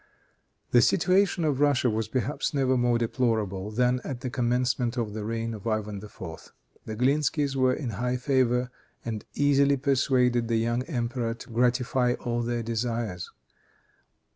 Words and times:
The 0.71 0.81
situation 0.81 1.45
of 1.45 1.59
Russia 1.59 1.87
was 1.87 2.07
perhaps 2.07 2.55
never 2.55 2.75
more 2.75 2.97
deplorable 2.97 3.69
than 3.69 4.01
at 4.03 4.21
the 4.21 4.31
commencement 4.31 4.97
of 4.97 5.13
the 5.13 5.23
reign 5.23 5.53
of 5.53 5.67
Ivan 5.67 5.97
IV. 6.03 6.51
The 6.85 6.95
Glinskys 6.95 7.55
were 7.55 7.75
in 7.75 7.91
high 7.91 8.17
favor, 8.17 8.71
and 9.05 9.23
easily 9.35 9.77
persuaded 9.77 10.47
the 10.47 10.57
young 10.57 10.81
emperor 10.85 11.35
to 11.35 11.49
gratify 11.51 12.13
all 12.15 12.41
their 12.41 12.63
desires. 12.63 13.29